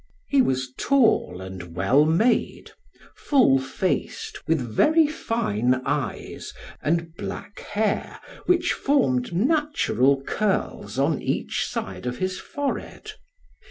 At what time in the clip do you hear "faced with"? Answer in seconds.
3.59-4.59